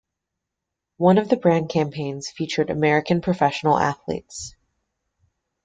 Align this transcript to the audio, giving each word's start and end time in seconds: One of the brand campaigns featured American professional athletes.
One 0.97 1.19
of 1.19 1.29
the 1.29 1.37
brand 1.37 1.69
campaigns 1.69 2.31
featured 2.35 2.71
American 2.71 3.21
professional 3.21 3.77
athletes. 3.77 4.55